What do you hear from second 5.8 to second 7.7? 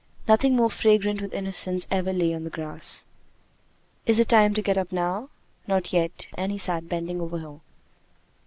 yet," and he sat bending over her.